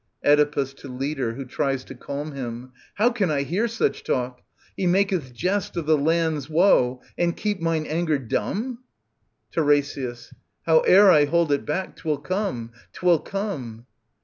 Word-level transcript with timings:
Oedipus 0.25 0.73
{to 0.73 0.87
Leader, 0.87 1.33
who 1.33 1.45
tries 1.45 1.83
to 1.83 1.93
cairn 1.93 2.31
htm). 2.31 2.71
How 2.95 3.11
can 3.11 3.29
I 3.29 3.43
hear 3.43 3.67
such 3.67 4.03
talk?— 4.03 4.41
he 4.75 4.87
maketh 4.87 5.31
jest' 5.31 5.77
Of 5.77 5.85
the 5.85 5.95
land's 5.95 6.49
woe— 6.49 7.03
and 7.19 7.37
keep 7.37 7.59
mine 7.61 7.85
anger 7.85 8.17
dumb? 8.17 8.79
TiRESIAS. 9.53 10.33
Howe'er 10.65 11.11
I 11.11 11.25
hold 11.25 11.51
it 11.51 11.67
back, 11.67 11.95
'twill 11.97 12.17
come, 12.17 12.71
'twill 12.93 13.19
come. 13.19 13.85